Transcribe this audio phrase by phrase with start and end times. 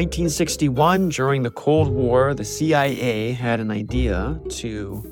[0.00, 5.04] 1961, during the Cold War, the CIA had an idea to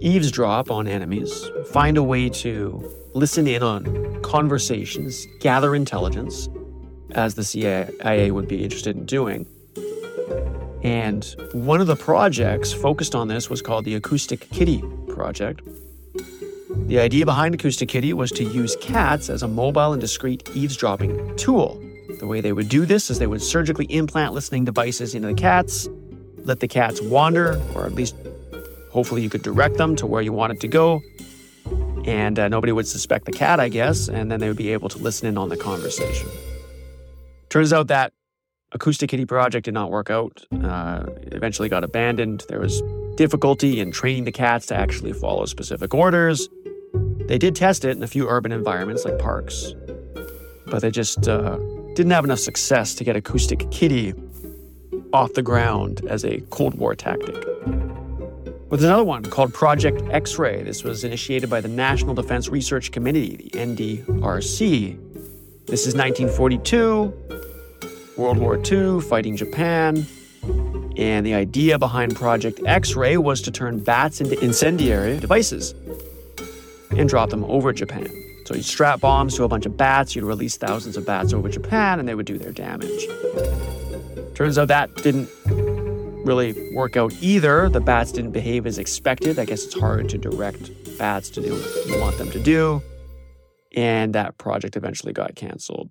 [0.00, 6.50] eavesdrop on enemies, find a way to listen in on conversations, gather intelligence,
[7.12, 9.46] as the CIA would be interested in doing.
[10.82, 11.24] And
[11.54, 15.62] one of the projects focused on this was called the Acoustic Kitty Project.
[16.86, 21.34] The idea behind Acoustic Kitty was to use cats as a mobile and discreet eavesdropping
[21.36, 21.82] tool.
[22.18, 25.34] The way they would do this is they would surgically implant listening devices into the
[25.34, 25.88] cats,
[26.44, 28.16] let the cats wander, or at least
[28.90, 31.00] hopefully you could direct them to where you wanted to go,
[32.04, 34.88] and uh, nobody would suspect the cat, I guess, and then they would be able
[34.88, 36.28] to listen in on the conversation.
[37.50, 38.12] Turns out that
[38.72, 40.44] Acoustic Kitty project did not work out.
[40.62, 42.44] Uh, eventually got abandoned.
[42.48, 42.82] There was
[43.16, 46.48] difficulty in training the cats to actually follow specific orders.
[47.26, 49.74] They did test it in a few urban environments like parks,
[50.66, 51.58] but they just uh,
[51.98, 54.14] didn't have enough success to get Acoustic Kitty
[55.12, 57.34] off the ground as a Cold War tactic.
[58.70, 60.62] With another one called Project X Ray.
[60.62, 64.96] This was initiated by the National Defense Research Committee, the NDRC.
[65.66, 67.12] This is 1942,
[68.16, 70.06] World War II, fighting Japan.
[70.96, 75.74] And the idea behind Project X Ray was to turn bats into incendiary devices
[76.96, 78.27] and drop them over Japan.
[78.48, 81.50] So you'd strap bombs to a bunch of bats, you'd release thousands of bats over
[81.50, 83.06] Japan, and they would do their damage.
[84.34, 85.28] Turns out that didn't
[86.24, 87.68] really work out either.
[87.68, 89.38] The bats didn't behave as expected.
[89.38, 92.80] I guess it's hard to direct bats to do what you want them to do.
[93.76, 95.90] And that project eventually got canceled.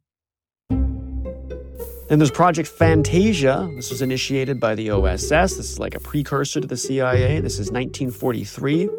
[2.08, 3.70] Then there's Project Fantasia.
[3.76, 5.30] This was initiated by the OSS.
[5.30, 7.42] This is like a precursor to the CIA.
[7.42, 8.90] This is 1943.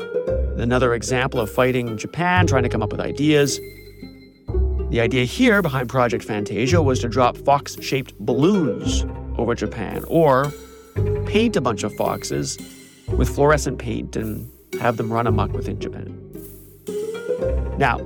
[0.58, 3.58] Another example of fighting Japan, trying to come up with ideas.
[4.91, 9.06] The idea here behind Project Fantasia was to drop fox shaped balloons
[9.38, 10.52] over Japan or
[11.25, 12.58] paint a bunch of foxes
[13.16, 16.14] with fluorescent paint and have them run amok within Japan.
[17.78, 18.00] Now,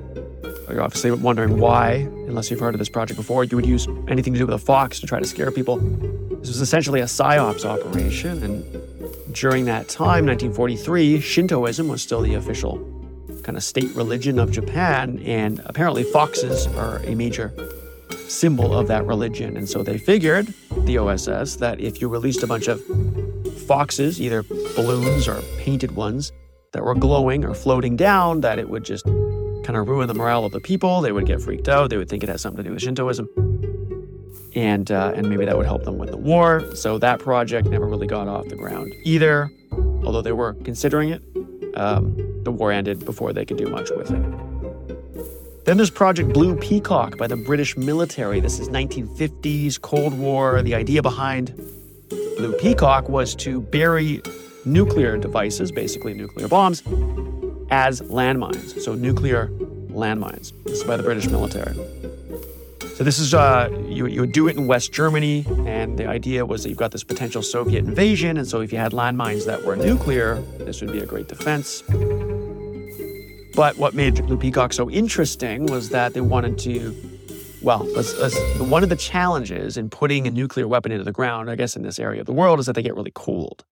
[0.71, 4.33] you're obviously wondering why, unless you've heard of this project before, you would use anything
[4.33, 5.77] to do with a fox to try to scare people.
[5.77, 12.35] This was essentially a psyops operation, and during that time, 1943, Shintoism was still the
[12.35, 12.89] official
[13.43, 17.53] kind of state religion of Japan, and apparently foxes are a major
[18.29, 19.57] symbol of that religion.
[19.57, 20.53] And so they figured,
[20.85, 22.83] the OSS, that if you released a bunch of
[23.67, 24.43] foxes, either
[24.77, 26.33] balloons or painted ones,
[26.73, 29.05] that were glowing or floating down, that it would just
[29.63, 31.01] kind of ruin the morale of the people.
[31.01, 31.91] They would get freaked out.
[31.91, 33.29] They would think it has something to do with Shintoism.
[34.55, 36.75] And, uh, and maybe that would help them win the war.
[36.75, 39.51] So that project never really got off the ground either,
[40.05, 41.23] although they were considering it.
[41.75, 45.65] Um, the war ended before they could do much with it.
[45.65, 48.41] Then there's Project Blue Peacock by the British military.
[48.41, 50.61] This is 1950s Cold War.
[50.61, 51.55] The idea behind
[52.37, 54.21] Blue Peacock was to bury
[54.65, 56.83] nuclear devices, basically nuclear bombs,
[57.73, 59.49] as landmines, so nuclear
[59.89, 60.53] landmines.
[60.65, 61.75] This is by the British military.
[62.97, 66.45] So this is uh, you, you would do it in West Germany, and the idea
[66.45, 69.65] was that you've got this potential Soviet invasion, and so if you had landmines that
[69.65, 71.83] were nuclear, this would be a great defense.
[73.55, 76.95] But what made Blue Peacock so interesting was that they wanted to,
[77.63, 81.49] well, let's, let's, one of the challenges in putting a nuclear weapon into the ground,
[81.49, 83.65] I guess in this area of the world, is that they get really cold.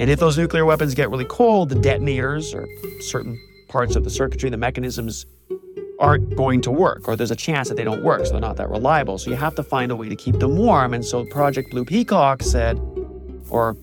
[0.00, 2.66] And if those nuclear weapons get really cold, the detonators or
[3.00, 3.38] certain
[3.68, 5.26] parts of the circuitry, the mechanisms
[5.98, 8.56] aren't going to work, or there's a chance that they don't work, so they're not
[8.56, 9.18] that reliable.
[9.18, 10.94] So you have to find a way to keep them warm.
[10.94, 12.80] And so Project Blue Peacock said,
[13.50, 13.76] or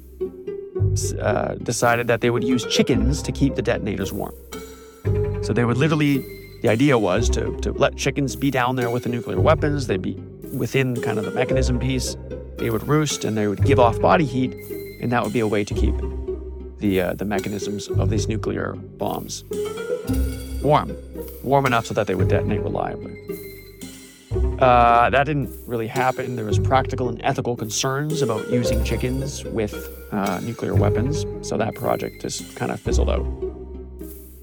[1.21, 4.33] uh, decided that they would use chickens to keep the detonators warm.
[5.43, 6.25] So they would literally,
[6.63, 9.85] the idea was to, to let chickens be down there with the nuclear weapons.
[9.85, 10.15] They'd be
[10.51, 12.17] within kind of the mechanism piece.
[12.57, 14.55] They would roost and they would give off body heat
[15.01, 15.95] and that would be a way to keep
[16.79, 19.43] the uh, the mechanisms of these nuclear bombs
[20.61, 20.95] warm,
[21.43, 23.15] warm enough so that they would detonate reliably.
[24.59, 26.35] Uh, that didn't really happen.
[26.35, 29.73] There was practical and ethical concerns about using chickens with
[30.11, 33.25] uh, nuclear weapons, so that project just kind of fizzled out.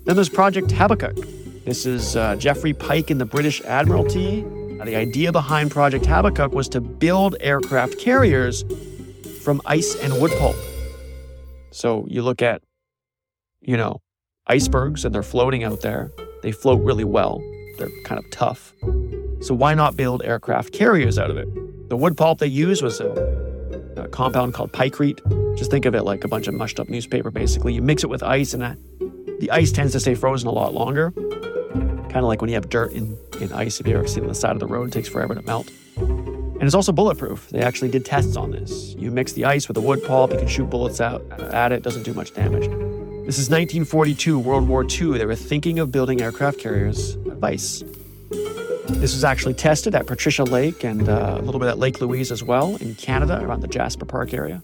[0.05, 1.17] Then there's Project Habakkuk.
[1.65, 4.43] This is uh, Geoffrey Pyke in the British Admiralty.
[4.85, 8.65] the idea behind Project Habakkuk was to build aircraft carriers
[9.45, 10.57] from ice and wood pulp.
[11.71, 12.63] So you look at,
[13.61, 14.01] you know,
[14.47, 16.11] icebergs and they're floating out there.
[16.43, 17.43] They float really well.
[17.79, 18.73] They're kind of tough.
[19.41, 21.49] So why not build aircraft carriers out of it?
[21.91, 23.11] The wood pulp they used was a,
[23.97, 25.21] a compound called pykrete.
[25.59, 27.75] Just think of it like a bunch of mushed up newspaper, basically.
[27.75, 28.79] You mix it with ice, and that,
[29.41, 31.11] the ice tends to stay frozen a lot longer.
[31.11, 33.81] Kind of like when you have dirt in, in ice.
[33.81, 35.71] If you ever seen on the side of the road, it takes forever to melt.
[36.65, 37.51] And it's also bulletproof.
[37.51, 38.95] They actually did tests on this.
[38.95, 41.75] You mix the ice with a wood pulp, you can shoot bullets out at it,
[41.75, 42.63] it doesn't do much damage.
[43.27, 45.19] This is 1942, World War II.
[45.19, 47.85] They were thinking of building aircraft carriers at Weiss.
[48.89, 52.33] This was actually tested at Patricia Lake and uh, a little bit at Lake Louise
[52.33, 54.63] as well in Canada, around the Jasper Park area.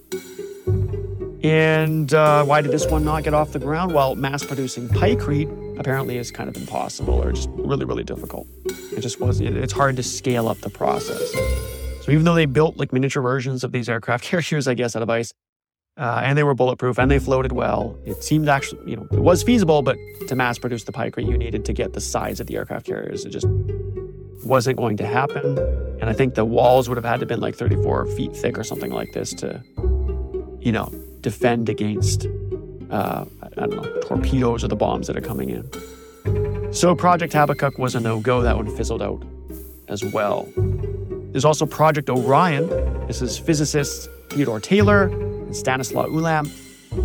[1.45, 3.93] And uh, why did this one not get off the ground?
[3.93, 8.47] Well, mass producing pykrete apparently is kind of impossible or just really, really difficult.
[8.65, 11.79] It just was, it's hard to scale up the process.
[12.01, 15.03] So even though they built like miniature versions of these aircraft carriers, I guess, out
[15.03, 15.33] of ice,
[15.97, 17.99] uh, and they were bulletproof and they floated well.
[18.07, 19.97] It seemed actually, you know, it was feasible, but
[20.29, 23.25] to mass produce the pykrete, you needed to get the size of the aircraft carriers.
[23.25, 23.47] It just
[24.45, 25.59] wasn't going to happen.
[26.01, 28.65] And I think the walls would have had to been like 34 feet thick or
[28.65, 29.63] something like this to,
[30.61, 32.27] you know, defend against,
[32.91, 36.73] uh, I don't know, torpedoes or the bombs that are coming in.
[36.73, 38.43] So Project Habakkuk was a no-go.
[38.43, 39.23] That one fizzled out
[39.89, 40.49] as well.
[41.33, 42.69] There's also Project Orion.
[43.07, 46.49] This is physicists Theodore Taylor and Stanislaw Ulam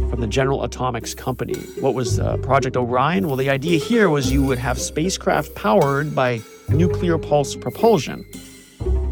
[0.10, 1.60] from the General Atomics Company.
[1.80, 3.28] What was uh, Project Orion?
[3.28, 8.24] Well, the idea here was you would have spacecraft powered by nuclear pulse propulsion.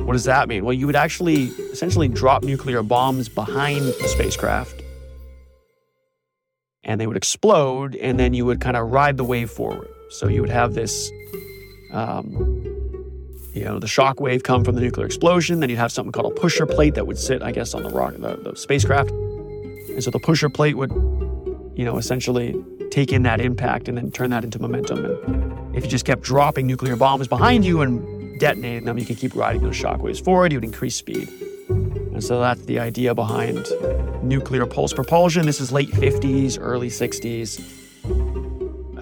[0.06, 0.65] What does that mean?
[0.65, 4.83] Well, you would actually essentially drop nuclear bombs behind the spacecraft
[6.83, 9.88] and they would explode, and then you would kind of ride the wave forward.
[10.09, 11.12] So you would have this,
[11.92, 12.82] um,
[13.54, 15.60] you know, the shock wave come from the nuclear explosion.
[15.60, 17.90] Then you'd have something called a pusher plate that would sit, I guess, on the
[17.90, 19.12] rock, the, the spacecraft.
[19.12, 20.92] And so the pusher plate would,
[21.76, 22.56] you know, essentially
[22.90, 25.06] take in that impact and then turn that into momentum.
[25.06, 29.18] And if you just kept dropping nuclear bombs behind you and detonating them, you could
[29.18, 30.52] keep riding those shock waves forward.
[30.52, 31.30] You would increase speed.
[31.70, 33.68] And so that's the idea behind
[34.24, 35.46] nuclear pulse propulsion.
[35.46, 38.43] This is late 50s, early 60s.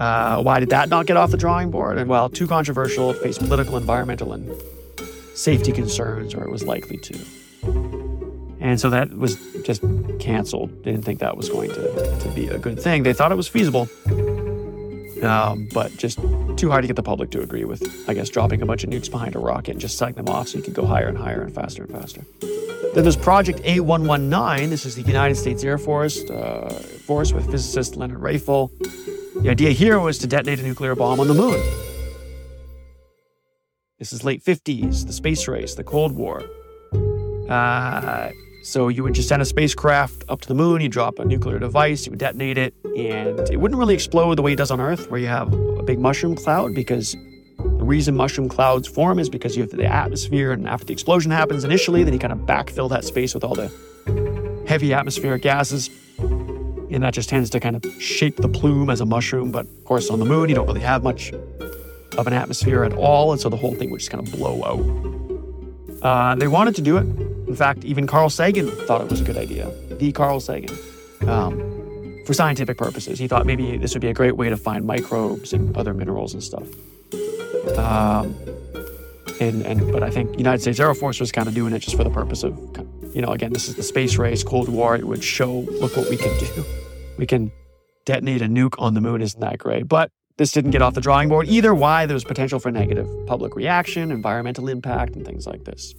[0.02, 1.96] Uh, why did that not get off the drawing board?
[1.96, 4.60] And well, too controversial, faced political, environmental, and
[5.32, 7.14] safety concerns, or it was likely to.
[8.58, 9.80] And so that was just
[10.18, 10.82] canceled.
[10.82, 13.04] Didn't think that was going to, to be a good thing.
[13.04, 13.88] They thought it was feasible,
[15.22, 16.18] um, but just
[16.56, 18.90] too hard to get the public to agree with, I guess, dropping a bunch of
[18.90, 21.16] nukes behind a rocket and just setting them off so you could go higher and
[21.16, 22.22] higher and faster and faster.
[22.94, 24.68] Then there's Project A119.
[24.68, 26.70] This is the United States Air Force, uh,
[27.06, 28.70] Force with physicist Leonard Reiffel.
[29.42, 31.60] The idea here was to detonate a nuclear bomb on the moon.
[33.98, 36.44] This is late 50s, the space race, the Cold War.
[37.50, 38.30] Uh,
[38.62, 41.58] so you would just send a spacecraft up to the moon, you drop a nuclear
[41.58, 44.80] device, you would detonate it, and it wouldn't really explode the way it does on
[44.80, 47.16] Earth, where you have a big mushroom cloud, because
[47.58, 51.32] the reason mushroom clouds form is because you have the atmosphere, and after the explosion
[51.32, 53.72] happens initially, then you kind of backfill that space with all the
[54.68, 55.90] heavy atmospheric gases.
[56.92, 59.50] And that just tends to kind of shape the plume as a mushroom.
[59.50, 61.32] But of course, on the moon, you don't really have much
[62.18, 63.32] of an atmosphere at all.
[63.32, 66.02] And so the whole thing would just kind of blow out.
[66.02, 67.06] Uh, they wanted to do it.
[67.48, 69.70] In fact, even Carl Sagan thought it was a good idea.
[69.90, 70.76] The Carl Sagan.
[71.26, 74.84] Um, for scientific purposes, he thought maybe this would be a great way to find
[74.84, 76.66] microbes and other minerals and stuff.
[77.76, 78.36] Um,
[79.40, 81.96] and, and but I think United States Air Force was kind of doing it just
[81.96, 82.56] for the purpose of,
[83.14, 84.94] you know, again, this is the space race, Cold War.
[84.96, 86.64] It would show, look what we can do.
[87.18, 87.52] We can
[88.04, 89.22] detonate a nuke on the moon.
[89.22, 89.88] Isn't that great?
[89.88, 91.74] But this didn't get off the drawing board either.
[91.74, 92.06] Why?
[92.06, 95.94] There was potential for negative public reaction, environmental impact, and things like this.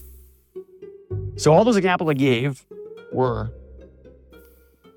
[1.35, 2.65] So all those examples I gave
[3.11, 3.51] were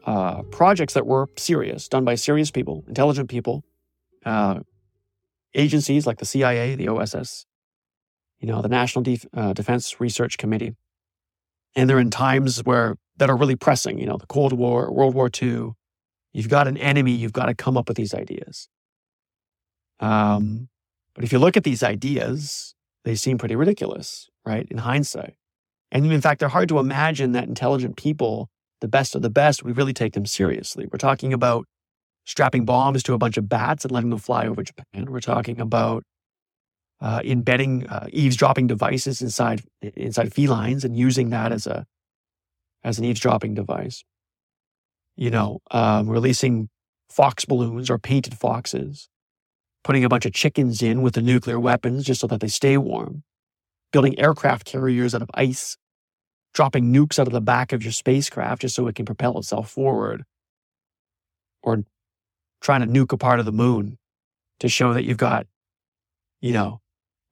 [0.05, 3.65] uh, projects that were serious, done by serious people, intelligent people,
[4.25, 4.61] uh,
[5.55, 7.47] agencies like the CIA, the OSS,
[8.39, 10.75] you know, the National Def- uh, Defense Research Committee.
[11.75, 15.15] And they're in times where that are really pressing, you know, the Cold War, World
[15.15, 15.73] War II.
[16.37, 18.69] You've got an enemy, you've got to come up with these ideas.
[20.01, 20.69] Um,
[21.15, 22.75] but if you look at these ideas,
[23.05, 24.69] they seem pretty ridiculous, right?
[24.71, 25.37] In hindsight.
[25.91, 28.51] And in fact, they're hard to imagine that intelligent people,
[28.83, 30.87] the best of the best, we really take them seriously.
[30.93, 31.65] We're talking about
[32.27, 35.07] strapping bombs to a bunch of bats and letting them fly over Japan.
[35.11, 36.05] We're talking about
[37.01, 41.87] uh, embedding uh, eavesdropping devices inside inside felines and using that as a
[42.85, 44.05] as an eavesdropping device.
[45.17, 46.69] You know, um, releasing
[47.09, 49.09] fox balloons or painted foxes,
[49.83, 52.77] putting a bunch of chickens in with the nuclear weapons just so that they stay
[52.77, 53.23] warm,
[53.93, 55.79] building aircraft carriers out of ice,
[56.53, 59.71] dropping nukes out of the back of your spacecraft just so it can propel itself
[59.71, 60.25] forward,
[61.63, 61.85] or
[62.61, 63.99] trying to nuke a part of the moon
[64.61, 65.47] to show that you've got,
[66.41, 66.81] you know,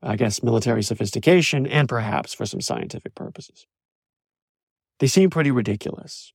[0.02, 3.66] I guess military sophistication and perhaps for some scientific purposes.
[5.00, 6.32] They seem pretty ridiculous.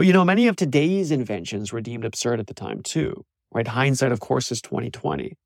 [0.00, 3.68] But you know, many of today's inventions were deemed absurd at the time too, right?
[3.68, 5.36] Hindsight, of course, is 2020.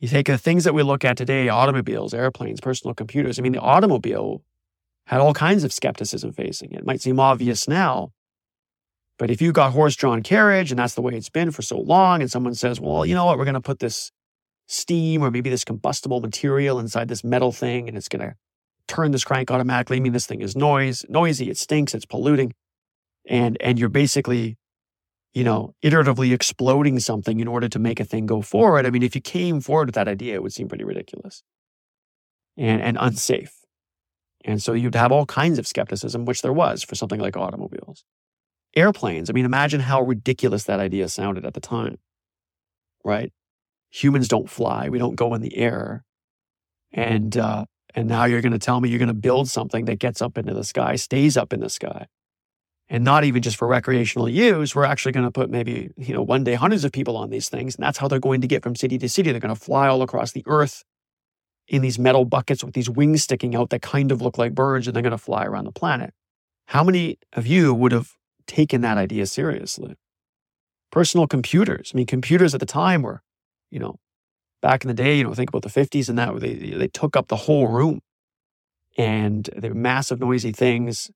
[0.00, 3.38] You take the things that we look at today, automobiles, airplanes, personal computers.
[3.38, 4.42] I mean, the automobile
[5.06, 6.80] had all kinds of skepticism facing it.
[6.80, 8.10] It might seem obvious now,
[9.16, 11.78] but if you got horse drawn carriage and that's the way it's been for so
[11.78, 14.10] long, and someone says, well, you know what, we're going to put this
[14.66, 18.34] steam or maybe this combustible material inside this metal thing and it's going to
[18.88, 19.98] turn this crank automatically.
[19.98, 22.54] I mean, this thing is noise, noisy, it stinks, it's polluting.
[23.28, 24.56] And, and you're basically,
[25.34, 28.86] you know, iteratively exploding something in order to make a thing go forward.
[28.86, 31.42] I mean, if you came forward with that idea, it would seem pretty ridiculous
[32.56, 33.54] and, and unsafe.
[34.44, 38.04] And so you'd have all kinds of skepticism, which there was for something like automobiles.
[38.74, 41.98] Airplanes, I mean, imagine how ridiculous that idea sounded at the time,
[43.04, 43.32] right?
[43.90, 46.04] Humans don't fly, we don't go in the air.
[46.92, 49.98] And, uh, and now you're going to tell me you're going to build something that
[49.98, 52.06] gets up into the sky, stays up in the sky.
[52.90, 56.22] And not even just for recreational use, we're actually going to put maybe, you know,
[56.22, 57.76] one day hundreds of people on these things.
[57.76, 59.30] And that's how they're going to get from city to city.
[59.30, 60.84] They're going to fly all across the earth
[61.68, 64.86] in these metal buckets with these wings sticking out that kind of look like birds
[64.86, 66.14] and they're going to fly around the planet.
[66.66, 68.12] How many of you would have
[68.46, 69.94] taken that idea seriously?
[70.90, 71.92] Personal computers.
[71.92, 73.22] I mean, computers at the time were,
[73.70, 73.96] you know,
[74.62, 77.16] back in the day, you know, think about the 50s and that, they, they took
[77.16, 78.00] up the whole room
[78.96, 81.10] and they're massive, noisy things.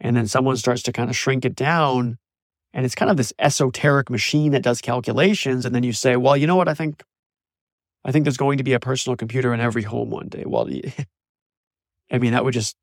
[0.00, 2.18] And then someone starts to kind of shrink it down.
[2.72, 5.64] And it's kind of this esoteric machine that does calculations.
[5.64, 6.68] And then you say, well, you know what?
[6.68, 7.02] I think
[8.04, 10.44] I think there's going to be a personal computer in every home one day.
[10.46, 10.68] Well,
[12.10, 12.76] I mean, that would just,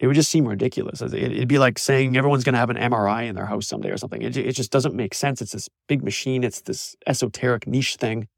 [0.00, 1.00] it would just seem ridiculous.
[1.02, 3.96] It'd be like saying everyone's going to have an MRI in their house someday or
[3.96, 4.22] something.
[4.22, 5.42] It, it just doesn't make sense.
[5.42, 6.44] It's this big machine.
[6.44, 8.28] It's this esoteric niche thing.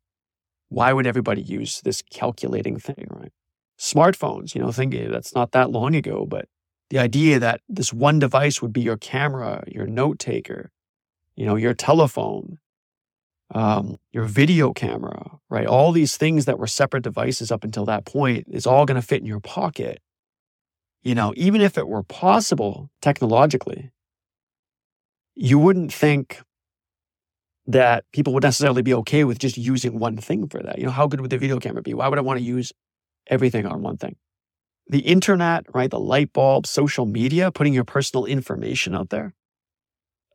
[0.69, 3.33] Why would everybody use this calculating thing, right?
[3.79, 6.47] Smartphones, you know, think eh, that's not that long ago, but
[6.91, 10.71] the idea that this one device would be your camera, your note taker,
[11.37, 12.59] you know, your telephone,
[13.55, 15.67] um, your video camera, right?
[15.67, 19.07] All these things that were separate devices up until that point is all going to
[19.07, 20.01] fit in your pocket.
[21.03, 23.91] You know, even if it were possible technologically,
[25.35, 26.43] you wouldn't think
[27.67, 30.79] that people would necessarily be okay with just using one thing for that.
[30.79, 31.95] You know, how good would the video camera be?
[31.95, 32.73] Why would I want to use
[33.29, 34.17] everything on one thing?
[34.91, 35.89] The internet, right?
[35.89, 39.35] The light bulb, social media, putting your personal information out there.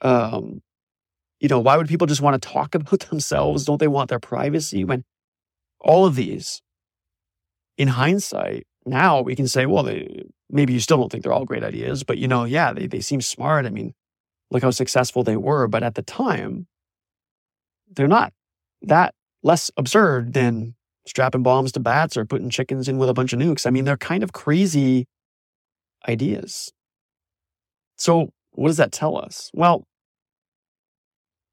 [0.02, 0.62] Um,
[1.42, 3.66] you know, why would people just want to talk about themselves?
[3.66, 4.86] Don't they want their privacy?
[4.86, 5.04] When
[5.82, 6.62] all of these,
[7.78, 11.44] in hindsight, now we can say, well, they, maybe you still don't think they're all
[11.44, 13.66] great ideas, but you know, yeah, they, they seem smart.
[13.66, 13.94] I mean,
[14.52, 15.68] look how successful they were.
[15.68, 16.68] But at the time,
[17.94, 18.32] they're not
[18.84, 20.75] that less absurd than
[21.06, 23.66] strapping bombs to bats or putting chickens in with a bunch of nukes.
[23.66, 25.08] I mean, they're kind of crazy
[26.08, 26.72] ideas.
[27.98, 29.52] So, what does that tell us?
[29.54, 29.86] Well,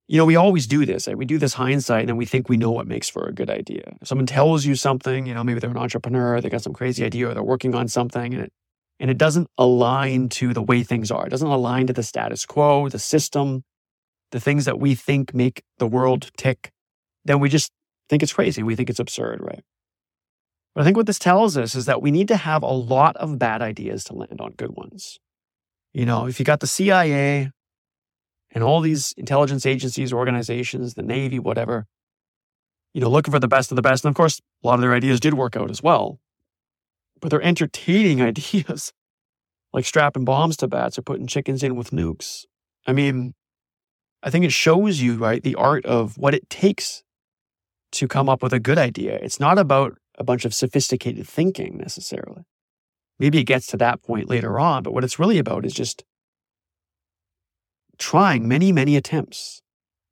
[0.08, 1.06] you know, we always do this.
[1.06, 1.16] Right?
[1.16, 3.50] We do this hindsight and then we think we know what makes for a good
[3.50, 3.96] idea.
[4.00, 7.04] If someone tells you something, you know, maybe they're an entrepreneur, they got some crazy
[7.04, 8.52] idea or they're working on something and it
[9.00, 11.26] and it doesn't align to the way things are.
[11.26, 13.64] It doesn't align to the status quo, the system,
[14.30, 16.70] the things that we think make the world tick.
[17.24, 17.72] Then we just
[18.08, 18.62] think it's crazy.
[18.62, 19.64] We think it's absurd, right?
[20.74, 23.16] But I think what this tells us is that we need to have a lot
[23.16, 25.18] of bad ideas to land on good ones.
[25.92, 27.50] You know, if you got the CIA
[28.50, 31.86] and all these intelligence agencies, organizations, the Navy, whatever,
[32.94, 34.04] you know, looking for the best of the best.
[34.04, 36.18] And of course, a lot of their ideas did work out as well.
[37.20, 38.92] But they're entertaining ideas
[39.72, 42.44] like strapping bombs to bats or putting chickens in with nukes.
[42.86, 43.34] I mean,
[44.22, 47.02] I think it shows you, right, the art of what it takes
[47.92, 49.14] to come up with a good idea.
[49.14, 52.44] It's not about a bunch of sophisticated thinking necessarily.
[53.18, 56.04] Maybe it gets to that point later on, but what it's really about is just
[57.98, 59.62] trying many, many attempts.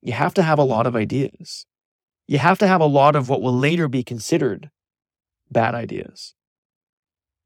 [0.02, 1.66] You have to have a lot of ideas.
[2.26, 4.70] You have to have a lot of what will later be considered
[5.50, 6.34] bad ideas.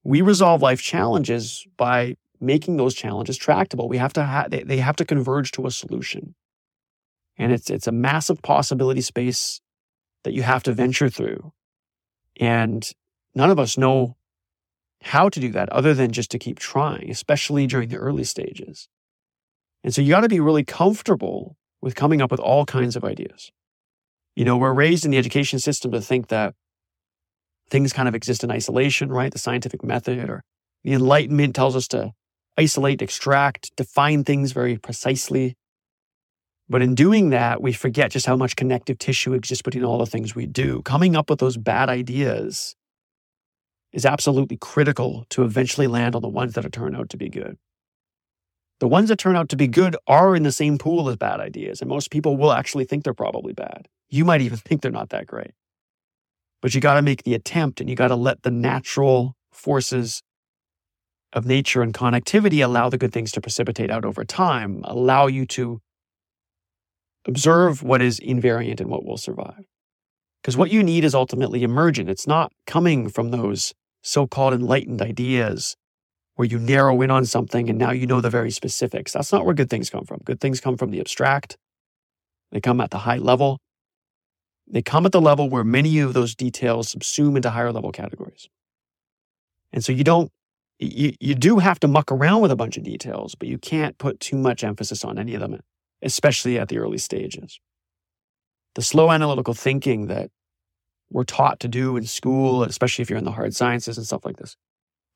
[0.02, 3.88] We resolve life challenges by making those challenges tractable.
[3.88, 6.34] We have to ha- they, they have to converge to a solution.
[7.38, 9.60] And it's it's a massive possibility space
[10.24, 11.52] that you have to venture through.
[12.40, 12.90] And
[13.34, 13.82] none of us mm-hmm.
[13.82, 14.16] know
[15.02, 18.88] how to do that other than just to keep trying, especially during the early stages.
[19.82, 23.04] And so you got to be really comfortable with coming up with all kinds of
[23.04, 23.52] ideas.
[24.34, 26.54] You know, we're raised in the education system to think that
[27.68, 29.30] things kind of exist in isolation, right?
[29.30, 30.42] The scientific method or
[30.82, 32.12] the Enlightenment tells us to
[32.56, 35.56] isolate, extract, define things very precisely.
[36.68, 40.06] But in doing that, we forget just how much connective tissue exists between all the
[40.06, 40.82] things we do.
[40.82, 42.74] Coming up with those bad ideas
[43.92, 47.58] is absolutely critical to eventually land on the ones that turn out to be good.
[48.80, 51.38] The ones that turn out to be good are in the same pool as bad
[51.38, 53.88] ideas, and most people will actually think they're probably bad.
[54.08, 55.52] You might even think they're not that great.
[56.60, 60.22] But you got to make the attempt and you got to let the natural forces
[61.34, 65.44] of nature and connectivity allow the good things to precipitate out over time, allow you
[65.46, 65.80] to
[67.26, 69.64] observe what is invariant and what will survive.
[70.42, 72.10] Because what you need is ultimately emergent.
[72.10, 75.76] It's not coming from those so called enlightened ideas
[76.34, 79.12] where you narrow in on something and now you know the very specifics.
[79.12, 80.20] That's not where good things come from.
[80.24, 81.56] Good things come from the abstract,
[82.50, 83.58] they come at the high level.
[84.66, 88.48] They come at the level where many of those details subsume into higher level categories.
[89.72, 90.30] And so you don't,
[90.78, 93.98] you, you do have to muck around with a bunch of details, but you can't
[93.98, 95.60] put too much emphasis on any of them,
[96.04, 97.58] especially at the early stages.
[98.74, 100.30] The slow analytical thinking that
[101.10, 104.24] we're taught to do in school, especially if you're in the hard sciences and stuff
[104.24, 104.56] like this,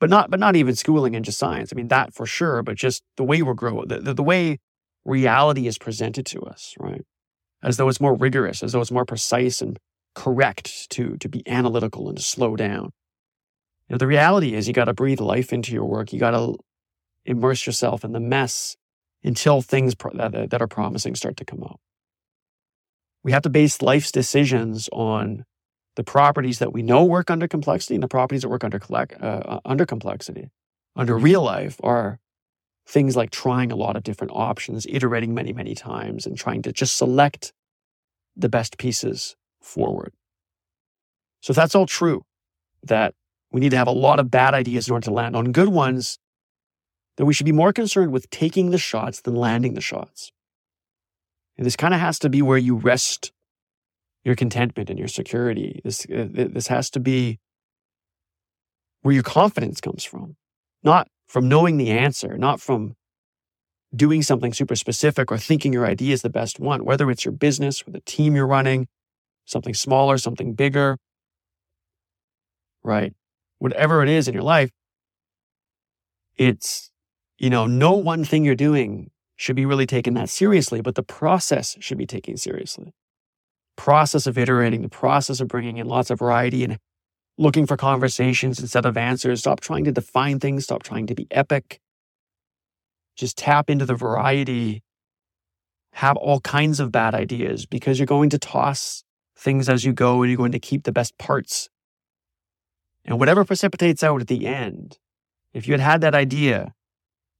[0.00, 1.72] but not but not even schooling and just science.
[1.72, 4.58] I mean that for sure, but just the way we're growing, the, the, the way
[5.04, 7.04] reality is presented to us, right?
[7.62, 9.78] As though it's more rigorous, as though it's more precise and
[10.14, 12.90] correct to to be analytical and to slow down.
[13.88, 16.12] You know, the reality is you got to breathe life into your work.
[16.12, 16.56] You got to
[17.24, 18.76] immerse yourself in the mess
[19.22, 21.80] until things pro- that, that are promising start to come out.
[23.24, 25.44] We have to base life's decisions on
[25.96, 29.20] the properties that we know work under complexity and the properties that work under, collect,
[29.20, 30.48] uh, uh, under complexity,
[30.94, 32.20] under real life, are
[32.86, 36.72] things like trying a lot of different options, iterating many, many times, and trying to
[36.72, 37.52] just select
[38.36, 40.14] the best pieces forward.
[41.40, 42.24] So, if that's all true,
[42.82, 43.14] that
[43.50, 45.68] we need to have a lot of bad ideas in order to land on good
[45.68, 46.18] ones,
[47.18, 50.32] then we should be more concerned with taking the shots than landing the shots.
[51.56, 53.32] And this kind of has to be where you rest
[54.24, 55.80] your contentment and your security.
[55.84, 57.40] This, uh, this has to be
[59.02, 60.36] where your confidence comes from,
[60.84, 62.94] not from knowing the answer, not from
[63.94, 67.32] doing something super specific or thinking your idea is the best one, whether it's your
[67.32, 68.86] business or the team you're running,
[69.44, 70.98] something smaller, something bigger,
[72.84, 73.12] right?
[73.58, 74.70] Whatever it is in your life,
[76.36, 76.92] it's,
[77.38, 81.02] you know, no one thing you're doing should be really taken that seriously, but the
[81.02, 82.92] process should be taken seriously
[83.78, 86.78] process of iterating, the process of bringing in lots of variety and
[87.38, 89.40] looking for conversations instead of answers.
[89.40, 91.80] Stop trying to define things, stop trying to be epic.
[93.16, 94.82] Just tap into the variety.
[95.94, 99.04] Have all kinds of bad ideas because you're going to toss
[99.36, 101.70] things as you go and you're going to keep the best parts.
[103.04, 104.98] And whatever precipitates out at the end,
[105.54, 106.74] if you had had that idea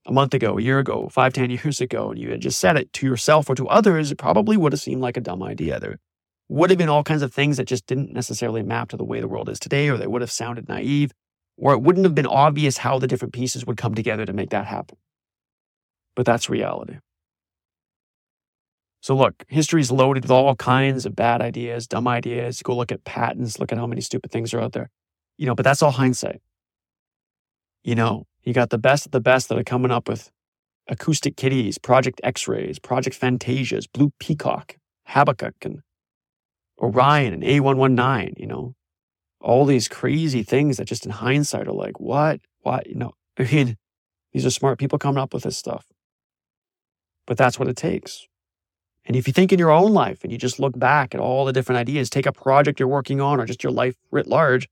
[0.09, 2.77] a month ago, a year ago, five, ten years ago, and you had just said
[2.77, 5.79] it to yourself or to others, it probably would have seemed like a dumb idea.
[5.79, 5.99] There,
[6.49, 9.21] would have been all kinds of things that just didn't necessarily map to the way
[9.21, 11.13] the world is today, or they would have sounded naive,
[11.59, 14.51] or it wouldn't have been obvious how the different pieces would come together to make
[14.51, 14.97] that happen.
[16.17, 16.97] But that's reality.
[19.01, 22.63] So, look, history is loaded with all kinds of bad ideas, dumb ideas.
[22.63, 24.91] Go look at patents, look at how many stupid things are out there.
[25.37, 26.41] You know, but that's all hindsight.
[27.85, 30.31] You know, you got the best of the best that are coming up with
[30.89, 35.81] acoustic kitties, Project X rays, Project Fantasias, Blue Peacock, Habakkuk, and
[36.81, 38.75] Orion and A119, you know,
[39.41, 42.41] all these crazy things that just in hindsight are like, what?
[42.61, 42.87] What?
[42.87, 43.77] You know, I mean,
[44.33, 45.85] these are smart people coming up with this stuff.
[47.27, 48.27] But that's what it takes.
[49.05, 51.45] And if you think in your own life and you just look back at all
[51.45, 54.69] the different ideas, take a project you're working on or just your life writ large,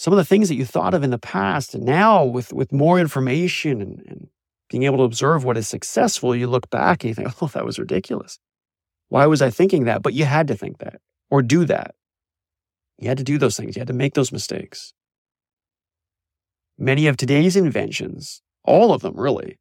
[0.00, 2.72] some of the things that you thought of in the past, and now with, with
[2.72, 4.28] more information and, and
[4.70, 7.66] being able to observe what is successful, you look back and you think, oh, that
[7.66, 8.38] was ridiculous.
[9.10, 10.00] Why was I thinking that?
[10.00, 11.94] But you had to think that or do that.
[12.96, 13.76] You had to do those things.
[13.76, 14.94] You had to make those mistakes.
[16.78, 19.58] Many of today's inventions, all of them really,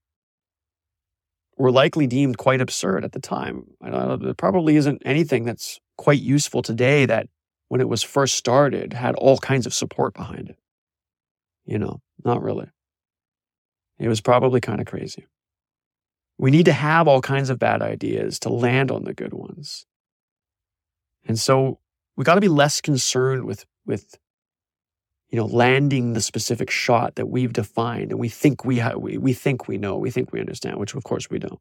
[1.58, 3.66] were likely deemed quite absurd at the time.
[3.82, 7.28] there probably isn't anything that's quite useful today that
[7.70, 10.58] when it was first started had all kinds of support behind it.
[11.66, 12.68] You know, not really.
[14.00, 15.28] It was probably kind of crazy.
[16.38, 19.86] We need to have all kinds of bad ideas to land on the good ones.
[21.26, 21.80] And so
[22.16, 24.18] we got to be less concerned with, with,
[25.30, 29.18] you know, landing the specific shot that we've defined and we think we, ha- we,
[29.18, 31.60] we think we know, we think we understand, which of course we don't.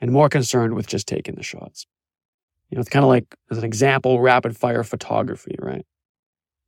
[0.00, 1.86] And more concerned with just taking the shots.
[2.70, 5.84] You know, it's kind of like, as an example, rapid fire photography, right?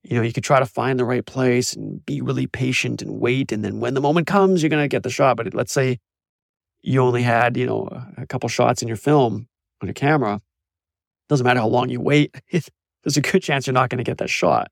[0.03, 3.21] You know, you could try to find the right place and be really patient and
[3.21, 3.53] wait.
[3.53, 5.37] And then when the moment comes, you're going to get the shot.
[5.37, 5.99] But let's say
[6.81, 9.47] you only had, you know, a couple shots in your film
[9.83, 10.41] on your camera,
[11.29, 14.19] doesn't matter how long you wait, there's a good chance you're not going to get
[14.19, 14.71] that shot.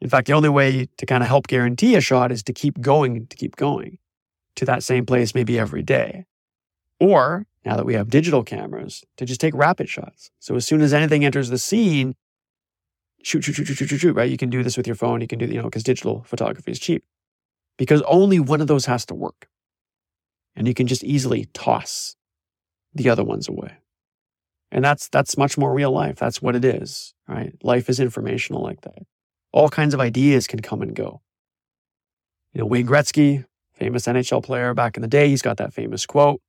[0.00, 2.80] In fact, the only way to kind of help guarantee a shot is to keep
[2.80, 3.98] going, to keep going
[4.56, 6.26] to that same place maybe every day.
[7.00, 10.30] Or now that we have digital cameras, to just take rapid shots.
[10.38, 12.14] So as soon as anything enters the scene,
[13.22, 14.30] shoot, shoot, shoot, shoot, shoot, shoot, right?
[14.30, 15.20] You can do this with your phone.
[15.20, 17.04] You can do, you know, because digital photography is cheap.
[17.76, 19.48] because only one of those has to work.
[20.54, 22.16] And you can just easily toss
[22.94, 23.78] the other ones away.
[24.72, 26.16] And that's that's much more real life.
[26.16, 27.52] That's what it is, right?
[27.62, 29.04] Life is informational like that.
[29.52, 31.22] All kinds of ideas can come and go.
[32.52, 36.06] You know, Wayne Gretzky, famous NHL player back in the day, he's got that famous
[36.06, 36.40] quote,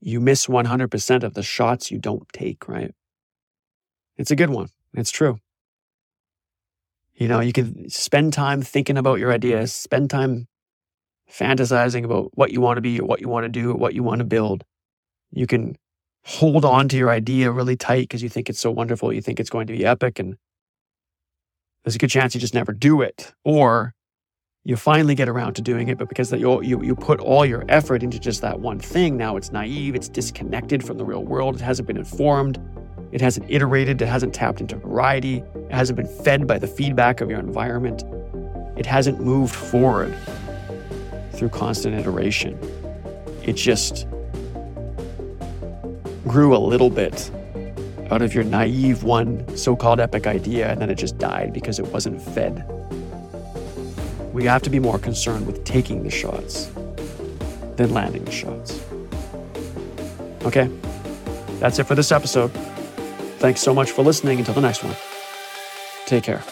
[0.00, 2.94] you miss 100% of the shots you don't take, right?
[4.16, 4.68] It's a good one.
[4.94, 5.38] It's true.
[7.14, 10.46] You know, you can spend time thinking about your ideas, spend time
[11.30, 13.94] fantasizing about what you want to be or what you want to do or what
[13.94, 14.64] you want to build.
[15.30, 15.76] You can
[16.24, 19.40] hold on to your idea really tight because you think it's so wonderful, you think
[19.40, 20.36] it's going to be epic, and
[21.84, 23.32] there's a good chance you just never do it.
[23.44, 23.94] Or
[24.68, 27.64] you finally get around to doing it, but because you, you, you put all your
[27.70, 31.54] effort into just that one thing, now it's naive, it's disconnected from the real world,
[31.54, 32.60] it hasn't been informed,
[33.10, 37.22] it hasn't iterated, it hasn't tapped into variety, it hasn't been fed by the feedback
[37.22, 38.04] of your environment,
[38.78, 40.14] it hasn't moved forward
[41.32, 42.58] through constant iteration.
[43.42, 44.06] It just
[46.24, 47.30] grew a little bit
[48.10, 51.78] out of your naive one so called epic idea, and then it just died because
[51.78, 52.77] it wasn't fed.
[54.38, 56.66] We have to be more concerned with taking the shots
[57.74, 58.80] than landing the shots.
[60.44, 60.70] Okay,
[61.58, 62.52] that's it for this episode.
[63.40, 64.38] Thanks so much for listening.
[64.38, 64.94] Until the next one,
[66.06, 66.44] take care.